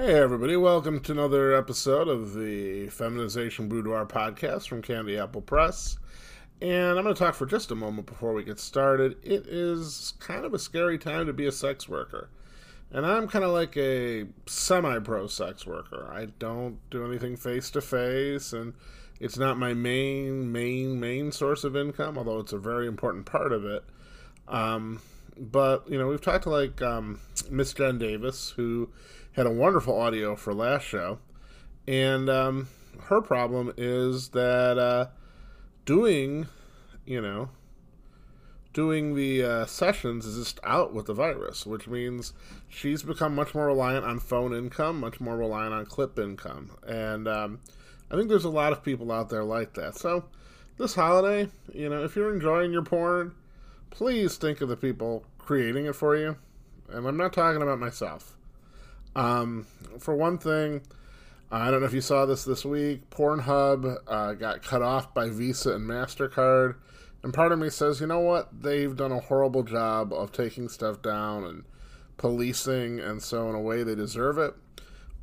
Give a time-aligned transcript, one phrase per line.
[0.00, 5.98] Hey, everybody, welcome to another episode of the Feminization Boudoir podcast from Candy Apple Press.
[6.62, 9.16] And I'm going to talk for just a moment before we get started.
[9.24, 12.30] It is kind of a scary time to be a sex worker.
[12.92, 16.08] And I'm kind of like a semi pro sex worker.
[16.12, 18.74] I don't do anything face to face, and
[19.18, 23.52] it's not my main, main, main source of income, although it's a very important part
[23.52, 23.82] of it.
[24.46, 25.00] Um,
[25.36, 27.18] but, you know, we've talked to like um,
[27.50, 28.90] Miss Jen Davis, who
[29.38, 31.20] had a wonderful audio for last show,
[31.86, 32.68] and um,
[33.04, 35.06] her problem is that uh,
[35.84, 36.48] doing,
[37.06, 37.48] you know,
[38.72, 42.32] doing the uh, sessions is just out with the virus, which means
[42.68, 47.28] she's become much more reliant on phone income, much more reliant on clip income, and
[47.28, 47.60] um,
[48.10, 49.96] I think there's a lot of people out there like that.
[49.96, 50.24] So
[50.78, 53.36] this holiday, you know, if you're enjoying your porn,
[53.90, 56.36] please think of the people creating it for you.
[56.90, 58.37] And I'm not talking about myself.
[59.16, 59.66] Um,
[59.98, 60.82] for one thing,
[61.50, 63.08] I don't know if you saw this this week.
[63.10, 66.74] Pornhub uh, got cut off by Visa and Mastercard,
[67.22, 68.62] and part of me says, you know what?
[68.62, 71.64] They've done a horrible job of taking stuff down and
[72.18, 74.54] policing, and so in a way they deserve it.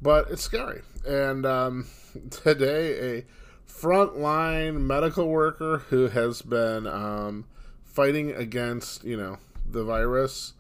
[0.02, 0.82] But it's scary.
[1.08, 1.88] And um,
[2.32, 3.26] today, a
[3.72, 7.46] frontline medical worker who has been um,
[7.84, 9.38] fighting against, you know,
[9.70, 10.54] the virus,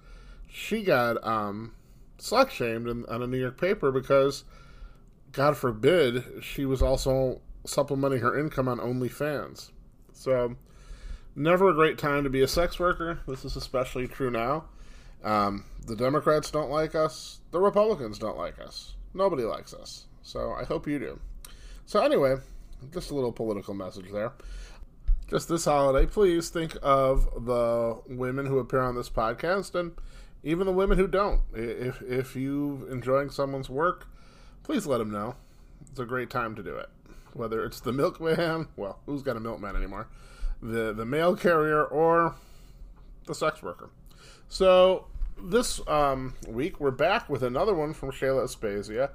[0.48, 1.74] she got um,
[2.18, 4.44] slut shamed in, on a New York paper because,
[5.32, 9.72] God forbid, she was also supplementing her income on OnlyFans.
[10.14, 10.56] So,
[11.36, 13.20] never a great time to be a sex worker.
[13.28, 14.66] This is especially true now.
[15.24, 17.40] Um, the Democrats don't like us.
[17.52, 18.94] The Republicans don't like us.
[19.14, 20.06] Nobody likes us.
[20.22, 21.20] So I hope you do.
[21.86, 22.36] So anyway,
[22.94, 24.34] just a little political message there.
[25.28, 29.94] Just this holiday, please think of the women who appear on this podcast and
[30.46, 31.42] even the women who don't.
[31.54, 34.08] If if you enjoying someone's work,
[34.64, 35.36] please let them know.
[35.90, 36.88] It's a great time to do it.
[37.34, 40.08] Whether it's the milkman, well, who's got a milkman anymore?
[40.62, 42.36] The the mail carrier or
[43.26, 43.90] the sex worker.
[44.48, 45.08] So
[45.42, 49.10] this um, week we're back with another one from Shayla Aspasia.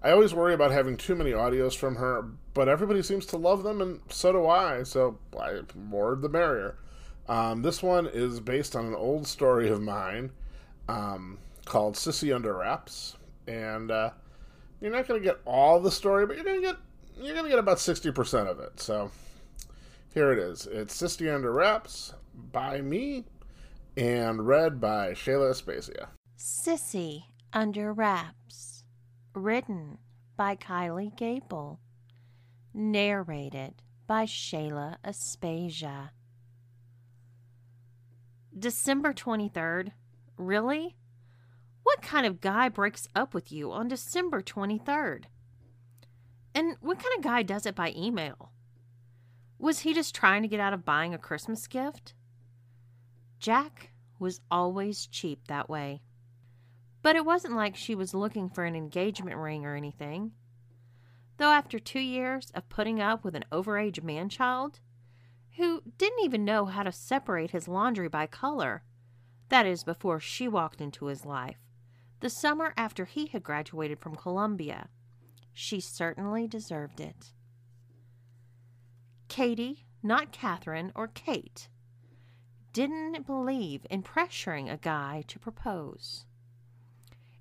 [0.00, 2.24] I always worry about having too many audios from her,
[2.54, 4.84] but everybody seems to love them, and so do I.
[4.84, 6.76] So I, more the merrier.
[7.28, 10.30] Um, this one is based on an old story of mine
[10.88, 13.16] um, called Sissy Under Wraps,
[13.46, 14.10] and uh,
[14.80, 16.76] you're not going to get all the story, but you're going to get
[17.20, 18.80] you're going to get about sixty percent of it.
[18.80, 19.10] So
[20.14, 20.66] here it is.
[20.66, 22.14] It's Sissy Under Wraps
[22.52, 23.24] by me
[23.96, 26.08] and read by Shayla Aspasia.
[26.38, 28.84] Sissy Under Wraps,
[29.34, 29.98] written
[30.36, 31.80] by Kylie Gable,
[32.72, 36.10] narrated by Shayla Aspasia.
[38.56, 39.92] December 23rd,
[40.38, 40.96] Really?
[41.82, 45.24] What kind of guy breaks up with you on December 23rd?
[46.54, 48.52] And what kind of guy does it by email?
[49.58, 52.14] Was he just trying to get out of buying a Christmas gift?
[53.40, 56.02] Jack was always cheap that way.
[57.02, 60.32] But it wasn't like she was looking for an engagement ring or anything.
[61.36, 64.80] Though after two years of putting up with an overage man child,
[65.56, 68.82] who didn't even know how to separate his laundry by color,
[69.48, 71.58] that is, before she walked into his life,
[72.20, 74.88] the summer after he had graduated from Columbia.
[75.52, 77.32] She certainly deserved it.
[79.28, 81.68] Katie, not Catherine or Kate,
[82.72, 86.24] didn't believe in pressuring a guy to propose.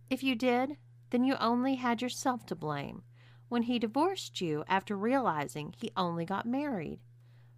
[0.09, 0.77] If you did,
[1.09, 3.03] then you only had yourself to blame
[3.49, 6.99] when he divorced you after realizing he only got married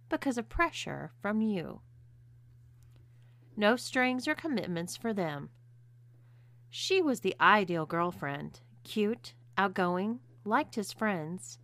[0.08, 1.80] because of pressure from you
[3.60, 5.50] no strings or commitments for them.
[6.70, 11.58] She was the ideal girlfriend, cute, outgoing, liked his friends,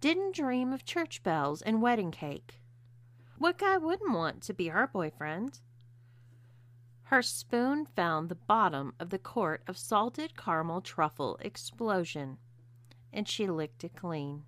[0.00, 2.62] didn't dream of church bells and wedding cake.
[3.36, 5.58] What guy wouldn't want to be her boyfriend?
[7.04, 12.38] Her spoon found the bottom of the quart of salted caramel truffle explosion,
[13.12, 14.44] and she licked it clean.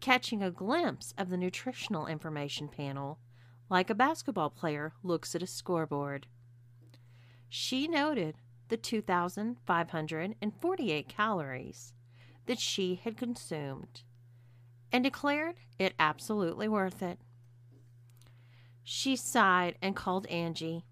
[0.00, 3.20] Catching a glimpse of the nutritional information panel,
[3.72, 6.26] like a basketball player looks at a scoreboard.
[7.48, 8.34] She noted
[8.68, 11.94] the 2,548 calories
[12.44, 14.02] that she had consumed
[14.92, 17.18] and declared it absolutely worth it.
[18.84, 20.84] She sighed and called Angie.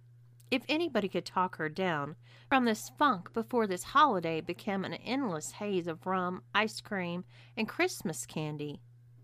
[0.50, 2.17] If anybody could talk her down
[2.49, 7.25] from this funk before this holiday became an endless haze of rum, ice cream,
[7.59, 8.81] and Christmas candy,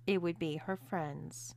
[0.06, 1.54] it would be her friends.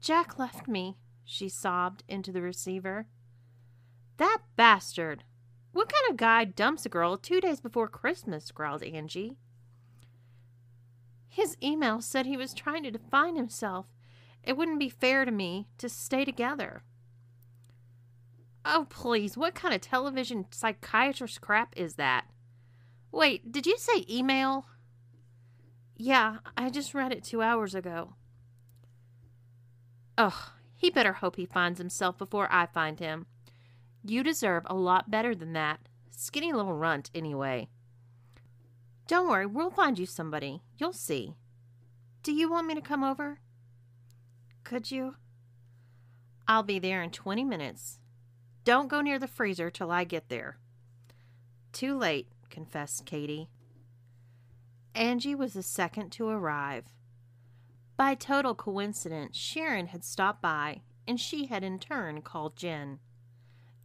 [0.00, 3.06] Jack left me, she sobbed into the receiver.
[4.16, 5.24] That bastard!
[5.72, 8.50] What kind of guy dumps a girl two days before Christmas?
[8.50, 9.36] growled Angie.
[11.28, 13.86] His email said he was trying to define himself.
[14.42, 16.82] It wouldn't be fair to me to stay together.
[18.64, 22.26] Oh, please, what kind of television psychiatrist crap is that?
[23.12, 24.66] Wait, did you say email?
[25.96, 28.14] Yeah, I just read it two hours ago.
[30.20, 30.34] Ugh,
[30.76, 33.24] he better hope he finds himself before I find him.
[34.04, 35.80] You deserve a lot better than that.
[36.10, 37.68] Skinny little runt, anyway.
[39.08, 40.60] Don't worry, we'll find you somebody.
[40.76, 41.36] You'll see.
[42.22, 43.38] Do you want me to come over?
[44.62, 45.14] Could you?
[46.46, 47.98] I'll be there in 20 minutes.
[48.64, 50.58] Don't go near the freezer till I get there.
[51.72, 53.48] Too late, confessed Katie.
[54.94, 56.84] Angie was the second to arrive.
[58.00, 62.98] By total coincidence, Sharon had stopped by, and she had in turn called Jen.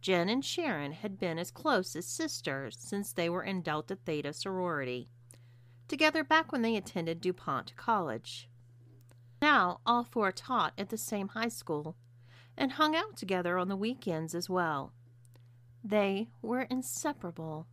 [0.00, 4.32] Jen and Sharon had been as close as sisters since they were in Delta Theta
[4.32, 5.10] sorority,
[5.86, 8.48] together back when they attended DuPont College.
[9.42, 11.94] Now, all four taught at the same high school
[12.56, 14.94] and hung out together on the weekends as well.
[15.84, 17.66] They were inseparable.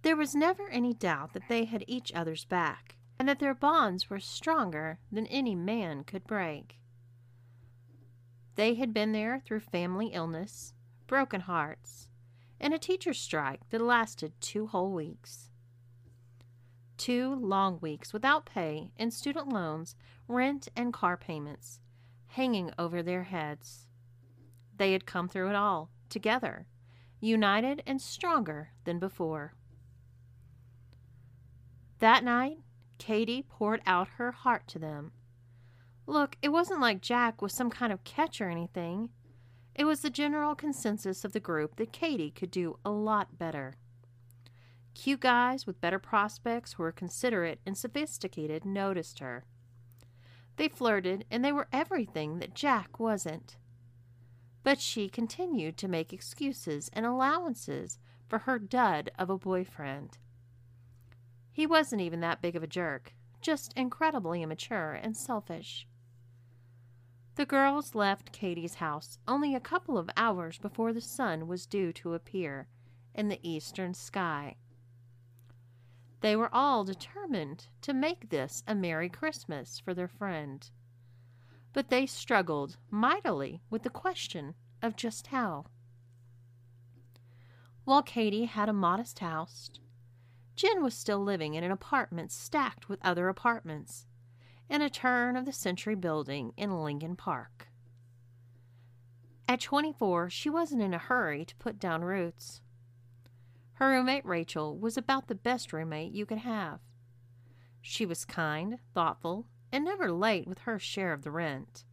[0.00, 4.10] There was never any doubt that they had each other's back, and that their bonds
[4.10, 6.80] were stronger than any man could break.
[8.56, 10.74] They had been there through family illness,
[11.06, 12.08] broken hearts,
[12.58, 15.50] and a teacher's strike that lasted two whole weeks.
[16.96, 19.94] Two long weeks without pay and student loans,
[20.26, 21.78] rent, and car payments
[22.26, 23.86] hanging over their heads.
[24.76, 26.66] They had come through it all, together,
[27.20, 29.54] united and stronger than before.
[32.00, 32.58] That night,
[32.98, 35.12] Katie poured out her heart to them.
[36.06, 39.10] Look, it wasn't like Jack was some kind of catch or anything.
[39.74, 43.76] It was the general consensus of the group that Katie could do a lot better.
[44.94, 49.44] Cute guys with better prospects who were considerate and sophisticated noticed her.
[50.56, 53.56] They flirted, and they were everything that Jack wasn't.
[54.62, 57.98] But she continued to make excuses and allowances
[58.28, 60.18] for her dud of a boyfriend.
[61.52, 65.86] He wasn't even that big of a jerk, just incredibly immature and selfish.
[67.34, 71.92] The girls left Katie's house only a couple of hours before the sun was due
[71.94, 72.68] to appear
[73.14, 74.56] in the eastern sky.
[76.20, 80.70] They were all determined to make this a Merry Christmas for their friend.
[81.72, 85.66] But they struggled mightily with the question of just how.
[87.84, 89.70] While Katie had a modest house,
[90.62, 94.06] Jen was still living in an apartment stacked with other apartments
[94.70, 97.66] in a turn of the century building in Lincoln Park.
[99.48, 102.60] At 24, she wasn't in a hurry to put down roots.
[103.72, 106.78] Her roommate Rachel was about the best roommate you could have.
[107.80, 111.84] She was kind, thoughtful, and never late with her share of the rent.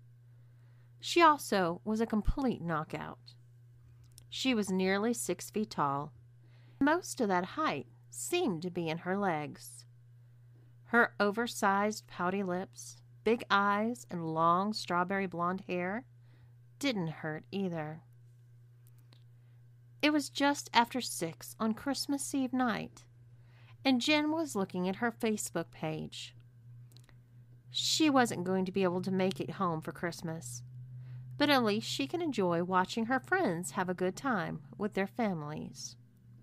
[1.00, 3.34] She also was a complete knockout.
[4.30, 6.14] She was nearly six feet tall.
[6.80, 9.86] Most of that height seemed to be in her legs.
[10.86, 16.06] Her oversized, pouty lips, big eyes, and long strawberry blonde hair
[16.80, 18.02] didn't hurt either.
[20.02, 23.04] It was just after six on Christmas Eve night,
[23.84, 26.36] and Jen was looking at her Facebook page.
[27.70, 30.64] She wasn't going to be able to make it home for Christmas,
[31.38, 35.08] but at least she can enjoy watching her friends have a good time with their
[35.08, 35.98] families.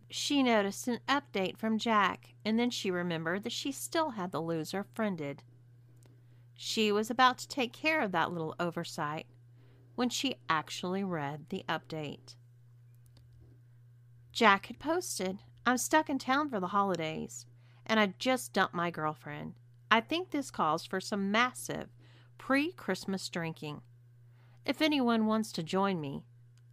[0.08, 4.40] She noticed an update from Jack, and then she remembered that she still had the
[4.40, 5.42] loser friended.
[6.54, 9.26] She was about to take care of that little oversight
[9.94, 12.36] when she actually read the update.
[14.32, 17.46] Jack had posted, I'm stuck in town for the holidays,
[17.84, 19.54] and I just dumped my girlfriend.
[19.90, 21.88] I think this calls for some massive
[22.38, 23.82] pre Christmas drinking.
[24.64, 26.24] If anyone wants to join me,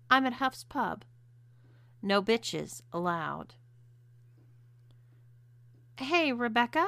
[0.10, 1.06] I'm at Huff's Pub.
[2.06, 3.56] No bitches allowed.
[5.98, 6.86] Hey, Rebecca,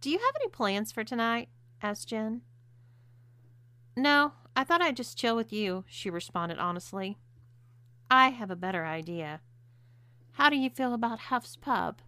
[0.00, 1.50] do you have any plans for tonight?
[1.82, 2.40] asked Jen.
[3.94, 7.18] No, I thought I'd just chill with you, she responded honestly.
[8.10, 9.42] I have a better idea.
[10.32, 12.00] How do you feel about Huff's Pub?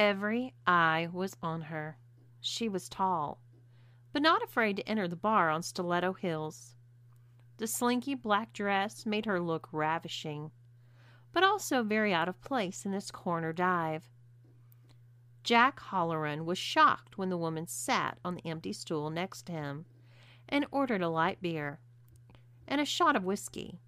[0.00, 1.96] Every eye was on her.
[2.40, 3.40] She was tall,
[4.16, 6.74] but not afraid to enter the bar on stiletto heels.
[7.58, 10.52] The slinky black dress made her look ravishing,
[11.34, 14.08] but also very out of place in this corner dive.
[15.44, 19.84] Jack Halloran was shocked when the woman sat on the empty stool next to him
[20.48, 21.78] and ordered a light beer.
[22.66, 23.82] and a shot of whiskey.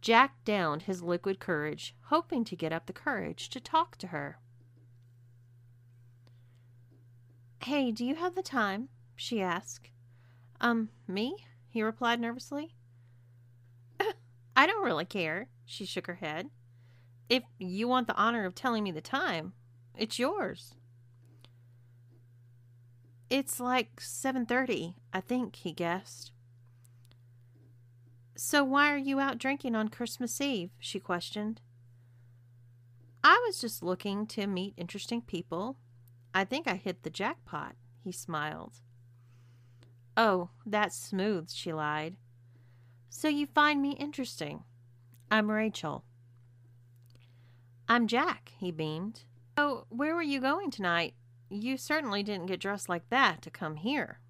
[0.00, 4.38] Jack downed his liquid courage, hoping to get up the courage to talk to her.
[7.68, 8.88] Hey, do you have the time?
[9.14, 9.90] she asked.
[10.58, 11.36] Um, me?
[11.68, 12.74] he replied nervously.
[14.56, 16.48] I don't really care, she shook her head.
[17.28, 19.52] If you want the honor of telling me the time,
[19.98, 20.76] it's yours.
[23.28, 26.32] It's like 7:30, I think, he guessed.
[28.34, 30.70] So why are you out drinking on Christmas Eve?
[30.78, 31.60] she questioned.
[33.22, 35.76] I was just looking to meet interesting people.
[36.34, 38.80] I think I hit the jackpot, he smiled.
[40.16, 42.16] Oh, that's smooth, she lied.
[43.08, 44.64] So you find me interesting.
[45.30, 46.04] I'm Rachel.
[47.88, 49.22] I'm Jack, he beamed.
[49.56, 51.14] Oh, where were you going tonight?
[51.48, 54.20] You certainly didn't get dressed like that to come here.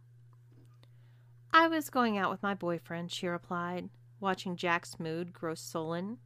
[1.52, 3.88] I was going out with my boyfriend, she replied,
[4.20, 6.18] watching Jack's mood grow sullen.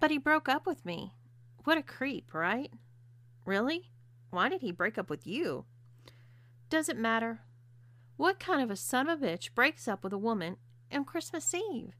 [0.00, 1.14] But he broke up with me.
[1.64, 2.70] What a creep, right?
[3.46, 3.90] Really?
[4.34, 5.64] Why did he break up with you?
[6.68, 7.42] Does it matter?
[8.16, 10.56] What kind of a son of a bitch breaks up with a woman
[10.92, 11.94] on Christmas Eve?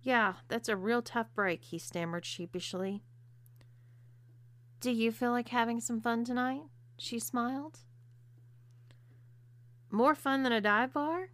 [0.00, 3.02] Yeah, that's a real tough break, he stammered sheepishly.
[4.80, 6.62] Do you feel like having some fun tonight?
[6.96, 7.80] She smiled.
[9.90, 11.30] More fun than a dive bar?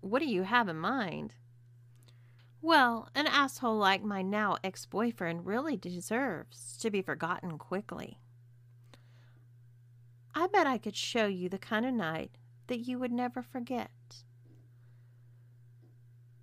[0.00, 1.34] What do you have in mind?
[2.62, 8.18] Well, an asshole like my now ex boyfriend really deserves to be forgotten quickly.
[10.34, 12.32] I bet I could show you the kind of night
[12.66, 13.90] that you would never forget.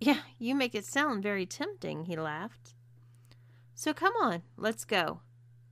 [0.02, 2.74] Yeah, you make it sound very tempting, he laughed.
[3.74, 5.20] So come on, let's go.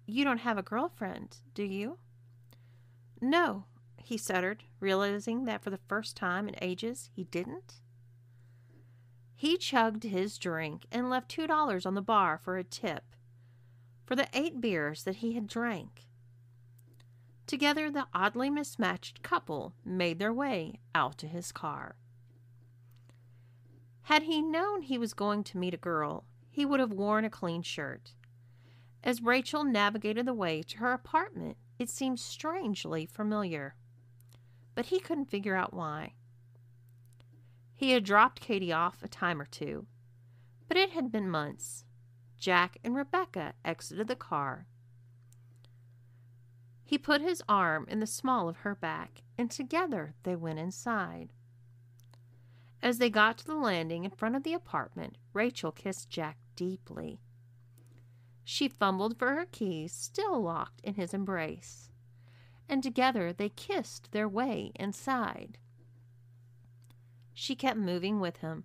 [0.05, 1.97] You don't have a girlfriend, do you?
[3.23, 3.65] No,
[3.97, 7.81] he stuttered, realizing that for the first time in ages he didn't.
[9.35, 13.15] He chugged his drink and left two dollars on the bar for a tip
[14.05, 16.08] for the eight beers that he had drank.
[17.49, 21.97] Together, the oddly mismatched couple made their way out to his car.
[24.02, 27.31] Had he known he was going to meet a girl, he would have worn a
[27.31, 28.12] clean shirt.
[29.02, 33.75] As Rachel navigated the way to her apartment, it seemed strangely familiar,
[34.75, 36.12] but he couldn't figure out why.
[37.75, 39.87] He had dropped Katie off a time or two,
[40.69, 41.87] but it had been months.
[42.37, 44.67] Jack and Rebecca exited the car.
[46.88, 51.35] He put his arm in the small of her back, and together they went inside.
[52.83, 57.21] As they got to the landing in front of the apartment, Rachel kissed Jack deeply.
[58.42, 61.90] She fumbled for her keys, still locked in his embrace,
[62.71, 65.59] and together they kissed their way inside.
[67.35, 68.64] She kept moving with him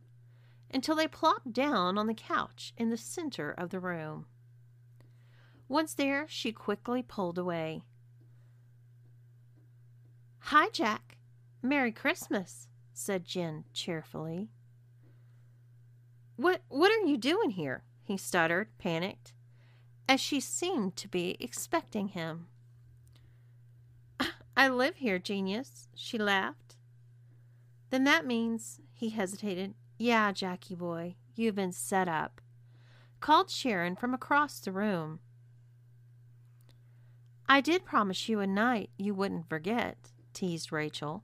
[0.74, 4.28] until they plopped down on the couch in the center of the room.
[5.68, 7.84] Once there, she quickly pulled away.
[10.48, 11.16] Hi, Jack.
[11.62, 14.50] Merry Christmas, said Jen cheerfully.
[16.36, 17.84] What what are you doing here?
[18.04, 19.32] he stuttered, panicked
[20.10, 22.48] as she seemed to be expecting him.
[24.58, 26.76] I live here, genius, she laughed.
[27.90, 32.42] Then that means, he hesitated, yeah, Jackie boy, you've been set up.
[33.22, 35.20] Called Sharon from across the room.
[37.48, 41.24] I did promise you a night you wouldn't forget, teased Rachel.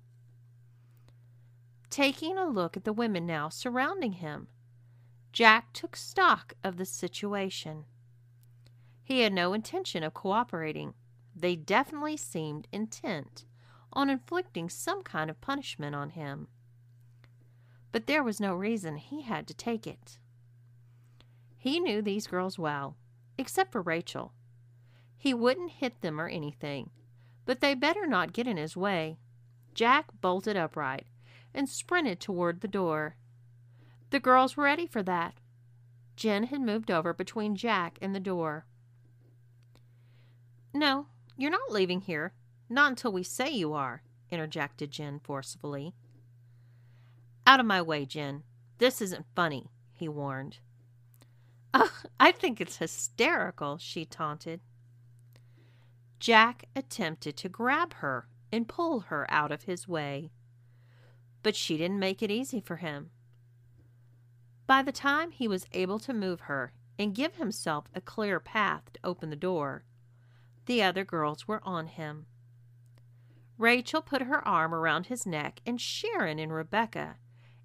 [1.89, 4.48] Taking a look at the women now surrounding him,
[5.34, 7.86] Jack took stock of the situation.
[9.04, 10.94] He had no intention of cooperating.
[11.36, 13.46] They definitely seemed intent
[13.92, 16.48] on inflicting some kind of punishment on him.
[17.92, 20.20] But there was no reason he had to take it.
[21.58, 22.96] He knew these girls well,
[23.38, 24.34] except for Rachel.
[25.18, 26.92] He wouldn't hit them or anything,
[27.50, 29.18] but they better not get in his way.
[29.74, 31.08] Jack bolted upright
[31.51, 33.15] and sprinted toward the door.
[34.12, 35.34] The girls were ready for that.
[36.15, 38.68] Jen had moved over between Jack and the door.
[40.75, 42.34] No, you're not leaving here.
[42.70, 45.96] Not until we say you are, interjected Jen forcefully.
[47.48, 48.44] Out of my way, Jen.
[48.77, 50.60] This isn't funny, he warned.
[51.74, 54.62] Oh, I think it's hysterical, she taunted.
[56.20, 60.32] Jack attempted to grab her and pull her out of his way,
[61.44, 63.12] but she didn't make it easy for him.
[64.68, 68.92] By the time he was able to move her and give himself a clear path
[68.94, 69.86] to open the door,
[70.66, 72.26] the other girls were on him.
[73.58, 77.18] Rachel put her arm around his neck, and Sharon and Rebecca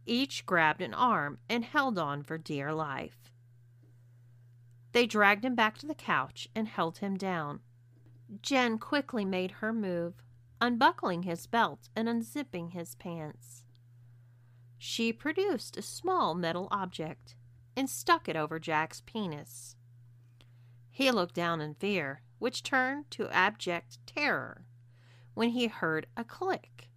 [0.06, 3.32] Each grabbed an arm and held on for dear life.
[4.92, 7.60] They dragged him back to the couch and held him down.
[8.42, 10.22] Jen quickly made her move,
[10.60, 13.64] unbuckling his belt and unzipping his pants.
[14.78, 17.36] She produced a small metal object
[17.76, 19.76] and stuck it over Jack's penis.
[20.90, 24.64] He looked down in fear, which turned to abject terror
[25.34, 26.88] when he heard a click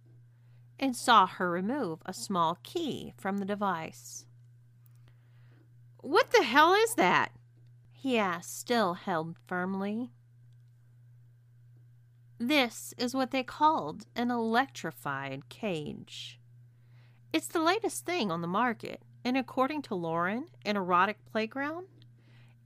[0.78, 4.24] and saw her remove a small key from the device.
[6.00, 7.32] What the hell is that?
[7.90, 10.12] he asked, still held firmly.
[12.38, 16.38] This is what they called an electrified cage.
[17.32, 21.88] It's the latest thing on the market, and according to Lauren, an erotic playground,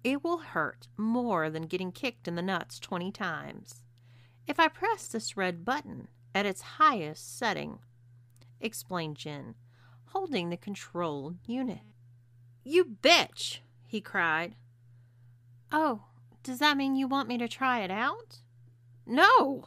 [0.04, 3.82] it will hurt more than getting kicked in the nuts 20 times.
[4.46, 7.78] If I press this red button at its highest setting,
[8.60, 9.54] explained Jen,
[10.06, 11.80] holding the control unit.
[12.62, 13.60] You bitch!
[13.86, 14.54] he cried.
[15.70, 16.04] Oh,
[16.42, 18.42] does that mean you want me to try it out?
[19.06, 19.66] No!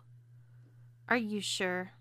[1.08, 1.92] Are you sure?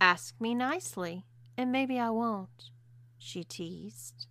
[0.00, 2.70] Ask me nicely, and maybe I won't,
[3.18, 4.26] she teased.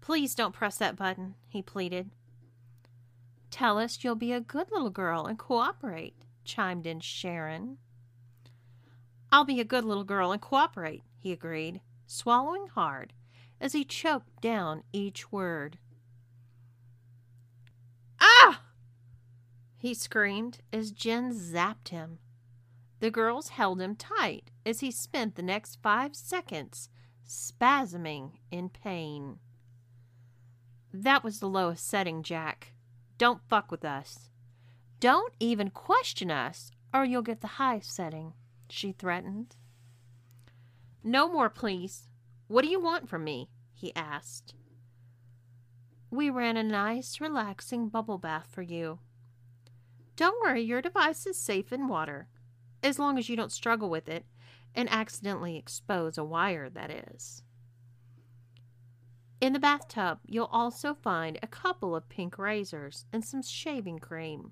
[0.00, 2.10] Please don't press that button, he pleaded.
[3.50, 7.78] Tell us you'll be a good little girl and cooperate, chimed in Sharon.
[9.30, 13.12] I'll be a good little girl and cooperate, he agreed, swallowing hard
[13.60, 15.78] as he choked down each word.
[19.78, 22.18] He screamed as Jen zapped him.
[22.98, 26.88] The girls held him tight as he spent the next five seconds
[27.26, 29.38] spasming in pain.
[30.92, 32.72] That was the lowest setting, Jack.
[33.18, 34.30] Don't fuck with us.
[34.98, 38.32] Don't even question us, or you'll get the high setting,
[38.68, 39.54] she threatened.
[41.04, 42.08] No more, please.
[42.48, 43.48] What do you want from me?
[43.74, 44.54] he asked.
[46.10, 48.98] We ran a nice, relaxing bubble bath for you.
[50.18, 52.26] Don't worry, your device is safe in water,
[52.82, 54.26] as long as you don't struggle with it
[54.74, 57.44] and accidentally expose a wire, that is.
[59.40, 64.50] In the bathtub, you'll also find a couple of pink razors and some shaving cream.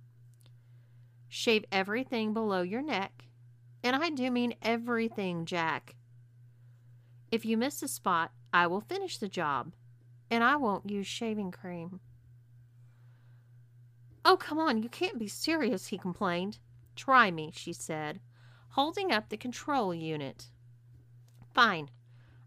[1.28, 3.24] Shave everything below your neck,
[3.82, 5.96] and I do mean everything, Jack.
[7.32, 9.72] If you miss a spot, I will finish the job,
[10.30, 11.98] and I won't use shaving cream.
[14.28, 16.58] Oh, come on, you can't be serious, he complained.
[16.96, 18.18] Try me, she said,
[18.70, 20.46] holding up the control unit.
[21.54, 21.90] Fine,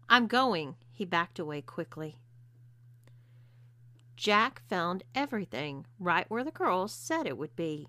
[0.06, 0.74] I'm going.
[0.92, 2.18] He backed away quickly.
[4.14, 7.88] Jack found everything right where the girls said it would be.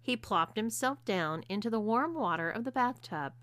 [0.00, 3.34] He plopped himself down into the warm water of the bathtub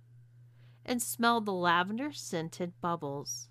[0.83, 3.49] and smelled the lavender scented bubbles.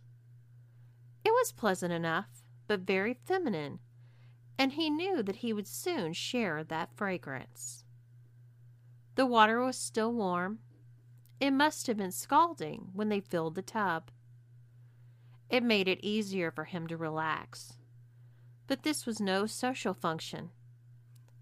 [1.24, 3.78] It was pleasant enough, but very feminine,
[4.60, 7.82] and he knew that he would soon share that fragrance.
[9.14, 10.58] The water was still warm.
[11.40, 14.10] It must have been scalding when they filled the tub.
[15.48, 17.78] It made it easier for him to relax.
[18.66, 20.50] But this was no social function.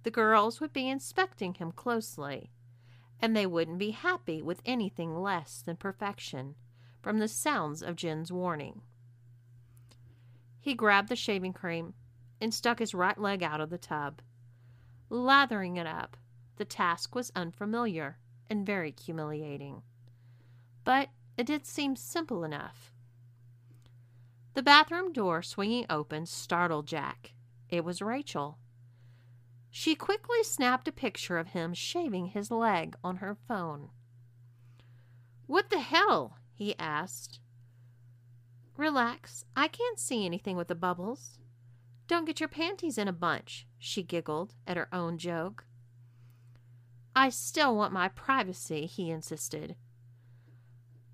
[0.05, 2.53] The girls would be inspecting him closely,
[3.21, 6.55] and they wouldn't be happy with anything less than perfection
[7.03, 8.83] from the sounds of Jen's warning.
[10.61, 11.95] He grabbed the shaving cream
[12.41, 14.21] and stuck his right leg out of the tub.
[15.11, 16.17] Lathering it up,
[16.57, 18.19] the task was unfamiliar
[18.51, 19.83] and very humiliating.
[20.85, 22.93] But it did seem simple enough.
[24.55, 27.35] The bathroom door swinging open startled Jack.
[27.69, 28.59] It was Rachel.
[29.71, 33.91] She quickly snapped a picture of him shaving his leg on her phone.
[35.47, 36.39] What the hell?
[36.55, 37.39] he asked.
[38.77, 39.45] Relax.
[39.55, 41.39] I can't see anything with the bubbles.
[42.09, 45.67] Don't get your panties in a bunch, she giggled at her own joke.
[47.15, 49.77] I still want my privacy, he insisted.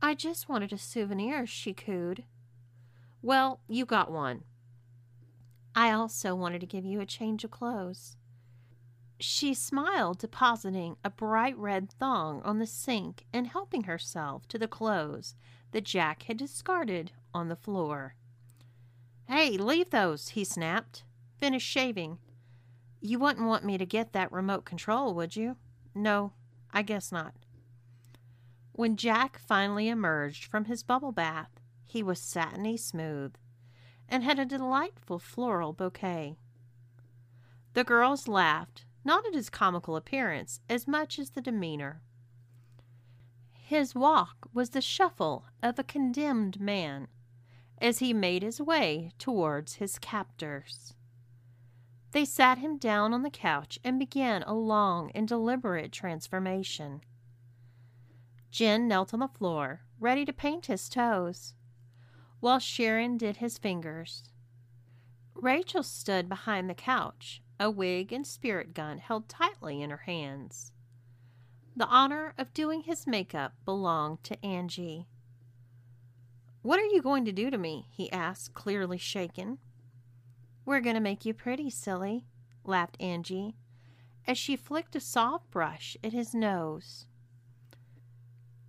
[0.00, 2.24] I just wanted a souvenir, she cooed.
[3.22, 4.44] Well, you got one.
[5.74, 8.16] I also wanted to give you a change of clothes.
[9.18, 14.68] She smiled, depositing a bright red thong on the sink and helping herself to the
[14.68, 15.34] clothes
[15.72, 18.14] that Jack had discarded on the floor.
[19.28, 21.04] Hey, leave those, he snapped.
[21.38, 22.18] Finish shaving.
[23.00, 25.56] You wouldn't want me to get that remote control, would you?
[25.94, 26.32] No,
[26.72, 27.34] I guess not.
[28.72, 33.34] When Jack finally emerged from his bubble bath, he was satiny smooth
[34.08, 36.36] and had a delightful floral bouquet.
[37.74, 42.02] The girls laughed, not at his comical appearance as much as the demeanor.
[43.52, 47.08] His walk was the shuffle of a condemned man
[47.78, 50.94] as he made his way towards his captors.
[52.12, 57.00] They sat him down on the couch and began a long and deliberate transformation.
[58.50, 61.54] Jen knelt on the floor, ready to paint his toes,
[62.38, 64.22] while Sharon did his fingers.
[65.34, 70.70] Rachel stood behind the couch, a wig and spirit gum held tightly in her hands.
[71.74, 75.08] The honor of doing his makeup belonged to Angie.
[76.64, 77.88] What are you going to do to me?
[77.90, 79.58] he asked, clearly shaken.
[80.64, 82.24] We're going to make you pretty, silly,
[82.64, 83.58] laughed Angie,
[84.26, 87.04] as she flicked a soft brush at his nose.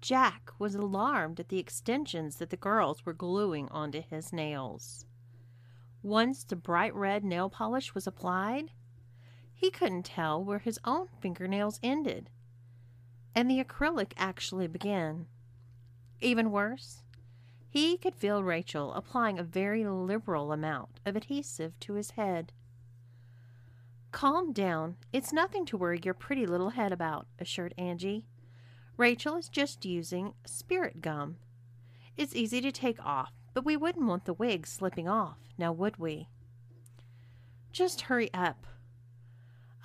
[0.02, 5.06] Jack was alarmed at the extensions that the girls were gluing onto his nails.
[6.04, 8.72] Once the bright red nail polish was applied,
[9.54, 12.30] he couldn't tell where his own fingernails ended,
[13.34, 15.28] and the acrylic actually began.
[16.20, 17.05] Even worse,
[17.76, 22.54] he could feel Rachel applying a very liberal amount of adhesive to his head.
[24.14, 24.96] Calm down.
[25.12, 28.24] It's nothing to worry your pretty little head about, assured Angie.
[28.96, 31.36] Rachel is just using spirit gum.
[32.16, 35.98] It's easy to take off, but we wouldn't want the wig slipping off, now would
[35.98, 36.30] we?
[37.74, 38.66] Just hurry up.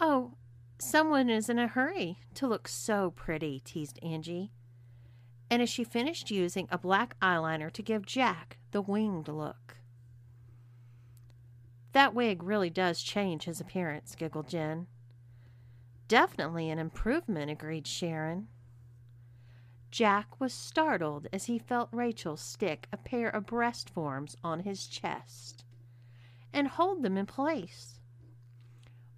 [0.01, 0.35] Oh,
[0.79, 4.53] someone is in a hurry to look so pretty, teased Angie
[5.51, 9.77] and as she finished using a black eyeliner to give Jack the winged look.
[11.93, 14.87] That wig really does change his appearance, giggled Jen.
[16.07, 18.47] Definitely an improvement, agreed Sharon.
[19.91, 24.87] Jack was startled as he felt Rachel stick a pair of breast forms on his
[24.87, 25.65] chest
[26.53, 27.99] and hold them in place,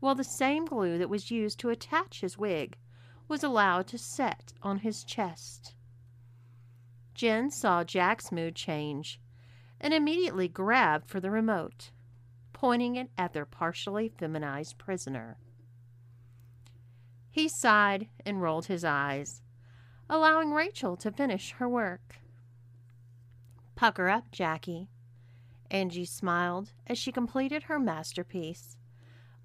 [0.01, 2.79] while the same glue that was used to attach his wig
[3.29, 5.75] was allowed to set on his chest.
[7.22, 9.20] Jen saw Jack's mood change
[9.80, 11.92] and immediately grabbed for the remote,
[12.52, 15.38] pointing it at their partially feminized prisoner.
[17.30, 19.40] He sighed and rolled his eyes,
[20.11, 22.16] allowing Rachel to finish her work.
[23.76, 24.88] Pucker up, Jackie.
[25.70, 28.76] Angie smiled as she completed her masterpiece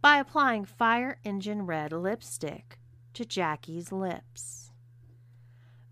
[0.01, 2.79] by applying fire engine red lipstick
[3.13, 4.66] to Jackie's lips.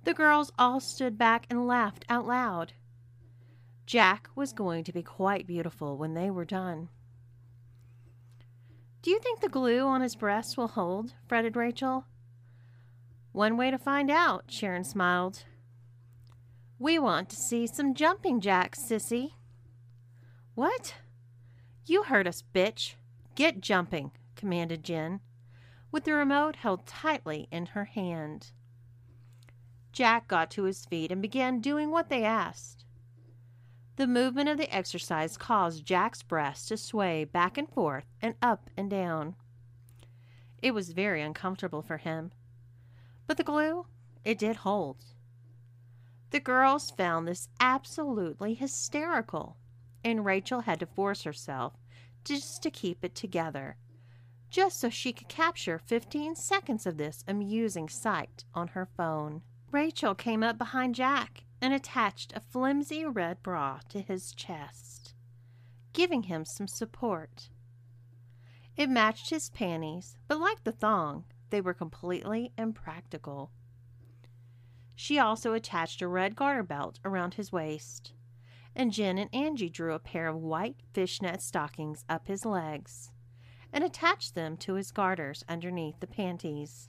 [0.05, 2.73] The girls all stood back and laughed out loud.
[3.87, 6.89] Jack was going to be quite beautiful when they were done.
[9.01, 11.15] Do you think the glue on his breast will hold?
[11.27, 12.05] fretted Rachel.
[13.31, 15.43] One way to find out, Sharon smiled.
[16.77, 19.31] We want to see some jumping jacks, sissy.
[20.53, 20.93] What?
[21.85, 22.93] You heard us, bitch.
[23.33, 25.21] Get jumping, commanded Jen,
[25.91, 28.51] with the remote held tightly in her hand.
[29.95, 32.83] Jack got to his feet and began doing what they asked.
[33.95, 38.69] The movement of the exercise caused Jack's breast to sway back and forth and up
[38.75, 39.35] and down.
[40.61, 42.33] It was very uncomfortable for him.
[43.25, 43.85] But the glue,
[44.25, 44.97] it did hold.
[46.31, 49.55] The girls found this absolutely hysterical,
[50.03, 51.71] and Rachel had to force herself
[52.25, 53.77] just to keep it together,
[54.49, 59.41] just so she could capture 15 seconds of this amusing sight on her phone.
[59.75, 65.13] Rachel came up behind Jack and attached a flimsy red bra to his chest,
[65.91, 67.49] giving him some support.
[68.77, 73.51] It matched his panties, but like the thong, they were completely impractical.
[74.95, 78.13] She also attached a red garter belt around his waist,
[78.77, 83.11] and Jen and Angie drew a pair of white fishnet stockings up his legs
[83.73, 86.87] and attached them to his garters underneath the panties.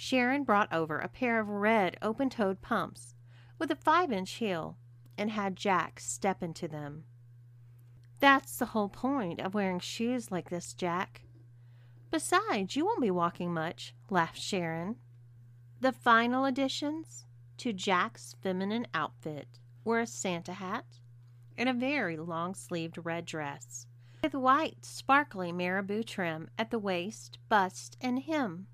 [0.00, 3.16] Sharon brought over a pair of red open toed pumps
[3.58, 4.78] with a five inch heel
[5.18, 7.02] and had Jack step into them.
[8.20, 11.22] That's the whole point of wearing shoes like this, Jack.
[12.12, 14.98] Besides, you won't be walking much, laughed Sharon.
[15.80, 21.00] The final additions to Jack's feminine outfit were a Santa hat
[21.56, 23.88] and a very long sleeved red dress
[24.22, 28.68] with white, sparkly marabou trim at the waist, bust, and hem.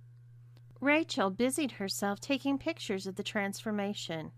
[0.84, 4.32] Rachel busied herself taking pictures of the transformation.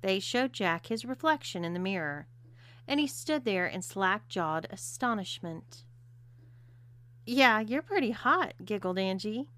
[0.00, 2.28] They showed Jack his reflection in the mirror,
[2.86, 5.82] and he stood there in slack jawed astonishment.
[7.26, 9.48] Yeah, you're pretty hot, giggled Angie.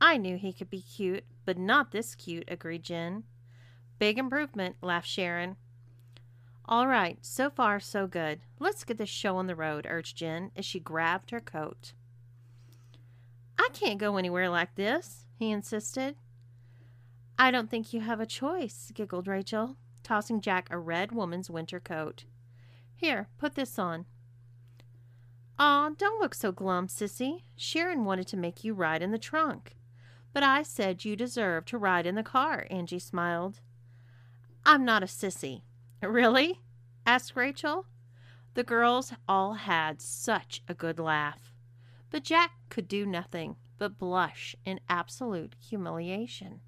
[0.00, 3.24] I knew he could be cute, but not this cute, agreed Jen.
[3.98, 5.56] Big improvement, laughed Sharon.
[6.64, 8.40] All right, so far so good.
[8.58, 11.92] Let's get this show on the road, urged Jen as she grabbed her coat.
[13.58, 16.16] I can't go anywhere like this, he insisted.
[17.38, 21.80] I don't think you have a choice, giggled Rachel, tossing Jack a red woman's winter
[21.80, 22.24] coat.
[22.94, 24.04] Here, put this on.
[25.58, 27.44] Aw, don't look so glum, sissy.
[27.56, 29.76] Sharon wanted to make you ride in the trunk.
[30.34, 33.60] But I said you deserved to ride in the car, Angie smiled.
[34.66, 35.62] I'm not a sissy.
[36.02, 36.60] Really?
[37.06, 37.86] asked Rachel.
[38.52, 41.54] The girls all had such a good laugh.
[42.10, 46.60] But Jack could do nothing but blush in absolute humiliation.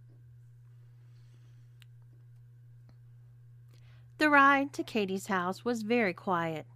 [4.17, 6.67] The ride to Katie's house was very quiet.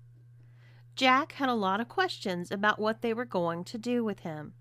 [0.94, 4.52] Jack had a lot of questions about what they were going to do with him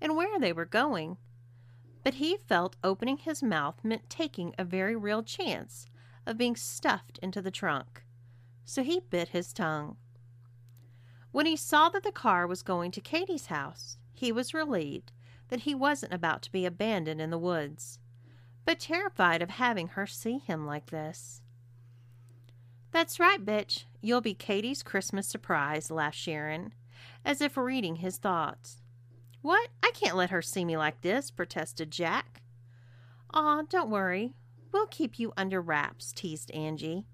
[0.00, 1.16] and where they were going,
[2.04, 5.86] but he felt opening his mouth meant taking a very real chance
[6.24, 8.04] of being stuffed into the trunk,
[8.64, 9.96] so he bit his tongue.
[11.32, 15.10] When he saw that the car was going to Katie's house, he was relieved
[15.48, 17.98] that he wasn't about to be abandoned in the woods,
[18.64, 21.42] but terrified of having her see him like this.
[22.90, 23.84] That's right, bitch.
[24.00, 26.72] You'll be Katie's Christmas surprise, laughed Sharon,
[27.24, 28.82] as if reading his thoughts.
[29.42, 29.68] What?
[29.82, 32.42] I can't let her see me like this, protested Jack.
[33.34, 34.34] Aw, don't worry.
[34.72, 37.04] We'll keep you under wraps, teased Angie.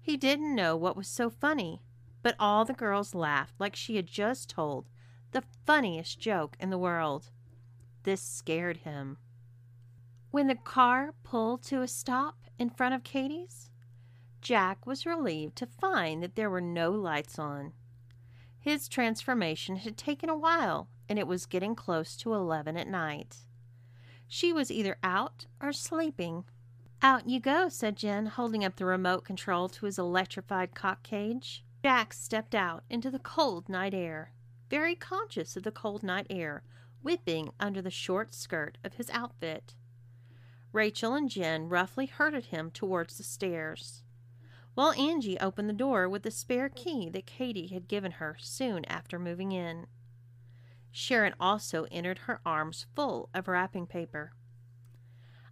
[0.00, 1.82] He didn't know what was so funny,
[2.22, 4.88] but all the girls laughed like she had just told
[5.32, 7.30] the funniest joke in the world.
[8.04, 9.18] This scared him.
[10.30, 13.70] When the car pulled to a stop in front of Katie's,
[14.40, 17.72] Jack was relieved to find that there were no lights on.
[18.60, 23.38] His transformation had taken a while, and it was getting close to eleven at night.
[24.26, 26.44] She was either out or sleeping.
[27.00, 31.64] Out you go, said Jen, holding up the remote control to his electrified cock cage.
[31.82, 34.32] Jack stepped out into the cold night air,
[34.68, 36.62] very conscious of the cold night air
[37.02, 39.74] whipping under the short skirt of his outfit.
[40.72, 44.02] Rachel and Jen roughly herded him towards the stairs,
[44.74, 48.84] while Angie opened the door with the spare key that Katie had given her soon
[48.84, 49.86] after moving in.
[50.92, 54.32] Sharon also entered her arms full of wrapping paper.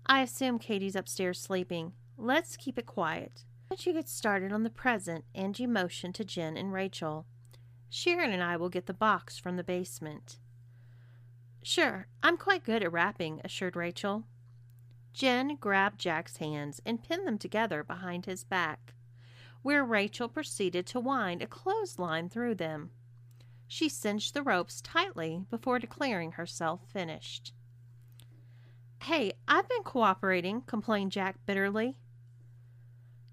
[0.07, 1.93] I assume Katie's upstairs sleeping.
[2.17, 3.45] Let's keep it quiet.
[3.71, 7.27] Once you get started on the present, Angie motioned to Jen and Rachel.
[7.89, 10.39] Sharon and I will get the box from the basement.
[11.69, 14.23] Sure, I'm quite good at wrapping, assured Rachel.
[15.13, 18.95] Jen grabbed Jack's hands and pinned them together behind his back,
[19.63, 22.93] where Rachel proceeded to wind a clothesline through them.
[23.67, 27.53] She cinched the ropes tightly before declaring herself finished.
[29.03, 31.99] Hey, I've been cooperating, complained Jack bitterly.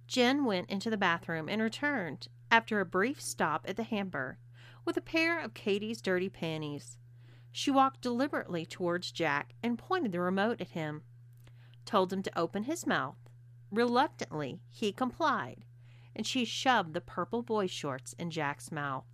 [0.07, 4.39] Jen went into the bathroom and returned, after a brief stop at the hamper,
[4.85, 6.97] with a pair of Katie's dirty panties.
[7.55, 11.03] She walked deliberately towards Jack and pointed the remote at him,
[11.85, 13.29] told him to open his mouth.
[13.71, 15.63] Reluctantly, he complied,
[16.15, 19.05] and she shoved the purple boy shorts in Jack's mouth.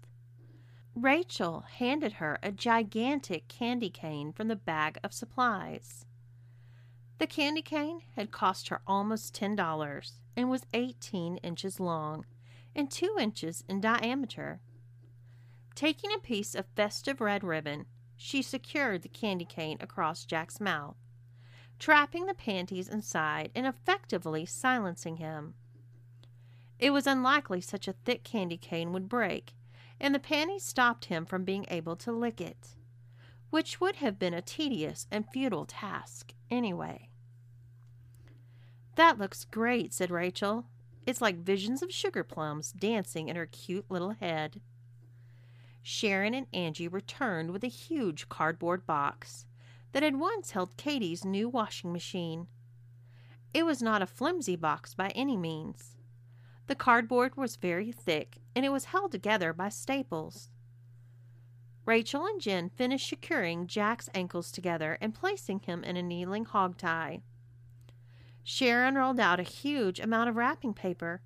[0.95, 6.06] Rachel handed her a gigantic candy cane from the bag of supplies.
[7.17, 12.25] The candy cane had cost her almost ten dollars and was eighteen inches long
[12.73, 14.62] and two inches in diameter.
[15.75, 17.86] Taking a piece of festive red ribbon,
[18.22, 20.98] she secured the candy cane across Jack's mouth,
[21.80, 25.54] trapping the panties inside and effectively silencing him.
[26.78, 29.54] It was unlikely such a thick candy cane would break,
[30.02, 32.76] and the panties stopped him from being able to lick it,
[33.52, 37.08] which would have been a tedious and futile task anyway.
[38.96, 40.66] That looks great, said Rachel.
[41.06, 44.60] It's like visions of sugar plums dancing in her cute little head.
[45.82, 49.46] Sharon and Angie returned with a huge cardboard box
[49.92, 52.48] that had once held Katie's new washing machine.
[53.54, 55.98] It was not a flimsy box by any means.
[56.68, 60.50] The cardboard was very thick and it was held together by staples.
[61.86, 66.78] Rachel and Jen finished securing Jack's ankles together and placing him in a kneeling hog
[66.78, 67.22] tie.
[68.44, 71.22] Sharon rolled out a huge amount of wrapping paper,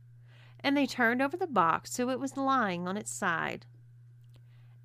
[0.61, 3.65] and they turned over the box so it was lying on its side.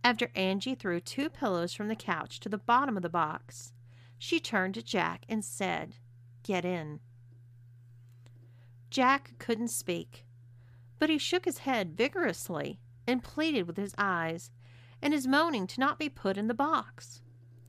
[0.04, 3.72] After Angie threw two pillows from the couch to the bottom of the box,
[4.18, 5.96] she turned to Jack and said,
[6.42, 7.00] Get in.
[8.90, 10.24] Jack couldn't speak,
[10.98, 14.50] but he shook his head vigorously and pleaded with his eyes
[15.02, 17.20] and his moaning to not be put in the box.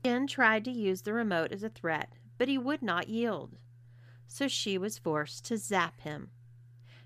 [0.04, 3.58] Jen tried to use the remote as a threat, but he would not yield,
[4.26, 6.30] so she was forced to zap him.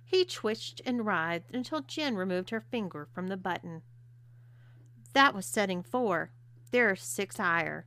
[0.05, 3.83] He twitched and writhed until Jen removed her finger from the button.
[5.15, 6.31] That was setting four.
[6.71, 7.87] There are six higher.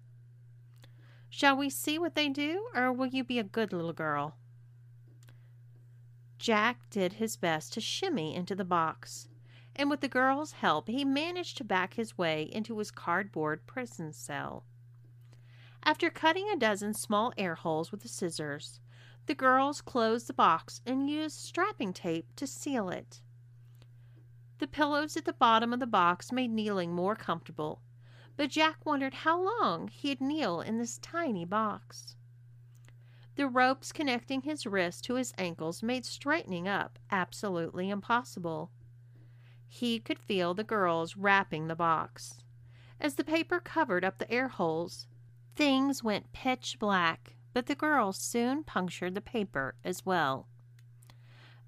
[1.30, 4.38] Shall we see what they do, or will you be a good little girl?
[6.40, 9.28] Jack did his best to shimmy into the box,
[9.76, 14.14] and with the girl's help, he managed to back his way into his cardboard prison
[14.14, 14.64] cell.
[15.84, 18.80] After cutting a dozen small air holes with the scissors,
[19.26, 23.22] the girls closed the box and used strapping tape to seal it.
[24.60, 27.82] The pillows at the bottom of the box made kneeling more comfortable,
[28.36, 32.16] but Jack wondered how long he'd kneel in this tiny box.
[33.36, 38.72] The ropes connecting his wrists to his ankles made straightening up absolutely impossible.
[39.68, 42.42] He could feel the girls wrapping the box.
[43.00, 45.06] As the paper covered up the air holes,
[45.56, 50.48] things went pitch black, but the girls soon punctured the paper as well.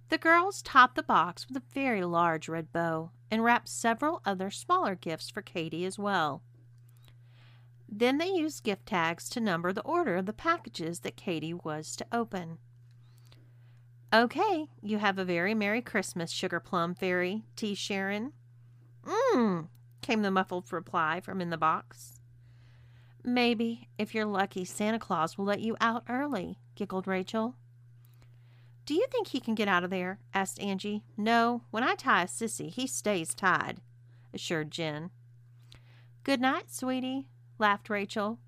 [0.10, 4.50] The girls topped the box with a very large red bow and wrapped several other
[4.50, 6.42] smaller gifts for Katy as well.
[7.88, 11.96] Then they used gift tags to number the order of the packages that Katy was
[11.96, 12.58] to open.
[14.12, 17.76] Okay, you have a very Merry Christmas, Sugar Plum Fairy, T.
[17.76, 18.34] Sharon.
[19.06, 19.68] Mmm,
[20.02, 22.20] came the muffled reply from in the box.
[23.24, 27.56] Maybe, if you're lucky, Santa Claus will let you out early, giggled Rachel.
[28.90, 30.18] Do you think he can get out of there?
[30.34, 31.04] asked Angie.
[31.16, 33.82] No, when I tie a sissy, he stays tied,
[34.34, 35.12] assured Jen.
[36.24, 37.28] Good night, sweetie,
[37.60, 38.40] laughed Rachel.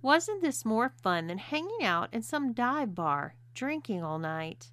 [0.00, 4.72] Wasn't this more fun than hanging out in some dive bar, drinking all night?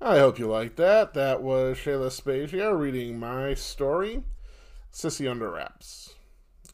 [0.00, 1.14] I hope you liked that.
[1.14, 4.24] That was Shayla Aspasia reading my story,
[4.92, 6.16] Sissy Under Wraps.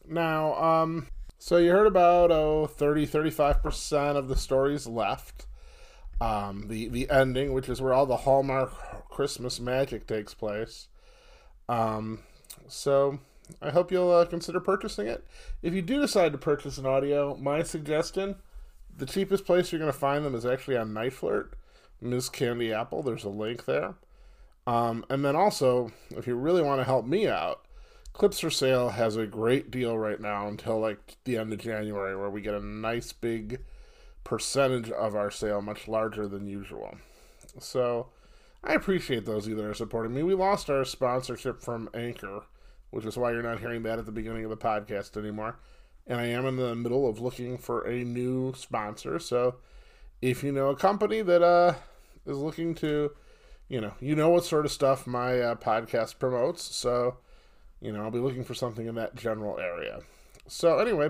[0.07, 5.45] Now, um, so you heard about, oh, 30, 35% of the stories left
[6.21, 10.87] um, the the ending, which is where all the Hallmark Christmas magic takes place.
[11.67, 12.19] Um,
[12.67, 13.19] so
[13.61, 15.25] I hope you'll uh, consider purchasing it.
[15.61, 18.35] If you do decide to purchase an audio, my suggestion:
[18.95, 21.49] the cheapest place you're going to find them is actually on NiteFlirt,
[22.01, 23.03] Miss Candy Apple.
[23.03, 23.95] There's a link there.
[24.67, 27.65] Um, and then also, if you really want to help me out,
[28.13, 32.15] Clips for Sale has a great deal right now until like the end of January,
[32.15, 33.59] where we get a nice big
[34.25, 36.97] percentage of our sale much larger than usual.
[37.59, 38.07] So
[38.61, 40.23] I appreciate those of you that are supporting me.
[40.23, 42.41] We lost our sponsorship from Anchor,
[42.89, 45.59] which is why you're not hearing that at the beginning of the podcast anymore.
[46.07, 49.19] And I am in the middle of looking for a new sponsor.
[49.19, 49.55] So
[50.21, 51.75] if you know a company that uh,
[52.25, 53.11] is looking to,
[53.69, 56.75] you know, you know what sort of stuff my uh, podcast promotes.
[56.75, 57.17] So,
[57.79, 60.01] you know, I'll be looking for something in that general area.
[60.47, 61.09] So anyway,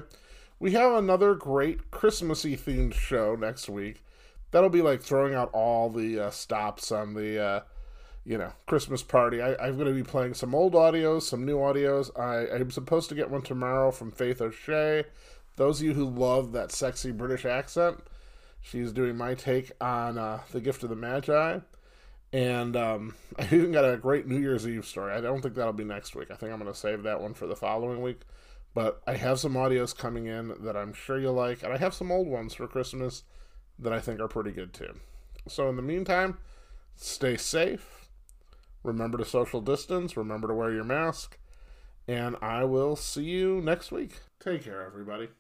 [0.66, 4.04] we have another great Christmassy themed show next week.
[4.50, 7.60] That'll be like throwing out all the uh, stops on the, uh,
[8.26, 9.44] you know, Christmas party.
[9.44, 12.10] I, am going to be playing some old audios, some new audios.
[12.20, 15.04] I, I'm supposed to get one tomorrow from Faith O'Shea.
[15.56, 18.00] Those of you who love that sexy British accent,
[18.60, 21.60] she's doing my take on uh, The Gift of the Magi.
[22.34, 25.14] And um, I even got a great New Year's Eve story.
[25.14, 26.32] I don't think that'll be next week.
[26.32, 28.22] I think I'm going to save that one for the following week.
[28.76, 31.94] But I have some audios coming in that I'm sure you'll like, and I have
[31.94, 33.24] some old ones for Christmas
[33.80, 34.94] that I think are pretty good too.
[35.48, 36.38] So in the meantime,
[36.96, 38.10] stay safe.
[38.84, 40.18] Remember to social distance.
[40.18, 41.38] Remember to wear your mask.
[42.08, 44.20] And I will see you next week.
[44.40, 45.30] Take care, everybody.